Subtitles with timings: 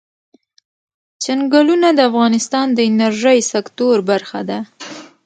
[1.23, 4.59] چنګلونه د افغانستان د انرژۍ سکتور برخه ده.